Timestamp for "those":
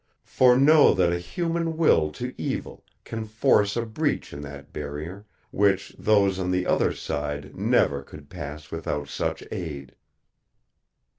5.99-6.39